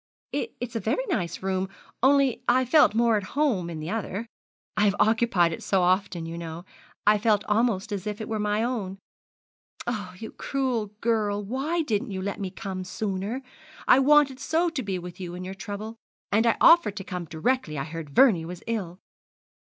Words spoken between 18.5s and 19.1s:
ill!'